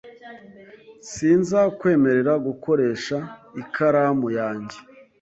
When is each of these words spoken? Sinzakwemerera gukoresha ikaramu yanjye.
Sinzakwemerera 1.11 2.33
gukoresha 2.47 3.17
ikaramu 3.61 4.27
yanjye. 4.39 4.77